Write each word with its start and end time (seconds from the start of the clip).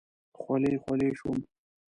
خولې 0.39 0.73
خولې 0.83 1.09
شوم. 1.19 1.39